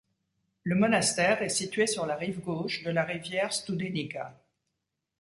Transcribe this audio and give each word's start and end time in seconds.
Le 0.63 0.73
monastère 0.73 1.43
est 1.43 1.49
situé 1.49 1.85
sur 1.85 2.07
la 2.07 2.15
rive 2.15 2.39
gauche 2.41 2.81
de 2.81 2.89
la 2.89 3.03
rivière 3.03 3.53
Studenica. 3.53 4.35